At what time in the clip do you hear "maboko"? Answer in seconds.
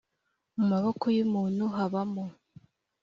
0.71-1.05